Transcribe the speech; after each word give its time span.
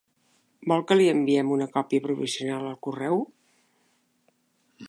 Vol 0.71 0.81
que 0.91 0.97
li 0.97 1.05
enviem 1.11 1.51
una 1.57 1.69
còpia 1.75 2.05
provisional 2.07 2.67
al 2.71 2.81
correu? 2.89 3.25